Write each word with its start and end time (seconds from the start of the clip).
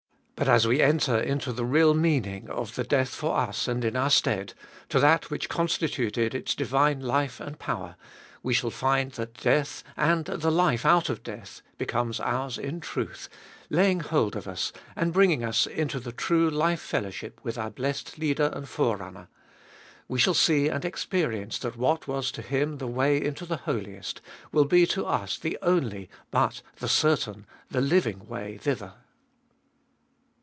But 0.41 0.49
as 0.49 0.65
we 0.65 0.81
enter 0.81 1.19
into 1.19 1.53
the 1.53 1.63
real 1.63 1.93
meaning 1.93 2.49
of 2.49 2.73
the 2.73 2.83
death 2.83 3.09
for 3.09 3.37
us 3.37 3.67
and 3.67 3.85
in 3.85 3.95
our 3.95 4.09
stead, 4.09 4.55
to 4.89 4.99
that 4.99 5.29
which 5.29 5.47
constituted 5.47 6.33
its 6.33 6.55
divine 6.55 6.99
life 6.99 7.39
and 7.39 7.59
power, 7.59 7.95
we 8.41 8.51
shall 8.55 8.71
find 8.71 9.11
that 9.11 9.35
death 9.35 9.83
and 9.95 10.25
the 10.25 10.49
life 10.49 10.83
out 10.83 11.11
of 11.11 11.21
death 11.21 11.61
becomes 11.77 12.19
ours 12.19 12.57
in 12.57 12.79
truth, 12.79 13.29
laying 13.69 13.99
hold 13.99 14.35
of 14.35 14.47
us, 14.47 14.73
and 14.95 15.13
bringing 15.13 15.43
us 15.43 15.67
into 15.67 15.99
the 15.99 16.11
true 16.11 16.49
life 16.49 16.81
fellowship 16.81 17.39
with 17.43 17.55
our 17.55 17.69
blessed 17.69 18.17
Leader 18.17 18.49
and 18.51 18.67
Forerunner; 18.67 19.27
we 20.07 20.17
shall 20.17 20.33
see 20.33 20.69
and 20.69 20.83
experience 20.83 21.59
that 21.59 21.77
what 21.77 22.07
was 22.07 22.31
to 22.31 22.41
Him 22.41 22.79
the 22.79 22.87
way 22.87 23.23
into 23.23 23.45
the 23.45 23.57
Holiest 23.57 24.21
will 24.51 24.65
be 24.65 24.87
to 24.87 25.05
us 25.05 25.37
the 25.37 25.59
only 25.61 26.09
but 26.31 26.63
the 26.77 26.89
certain, 26.89 27.45
the 27.69 27.79
living 27.81 28.25
way 28.25 28.57
thither. 28.57 28.93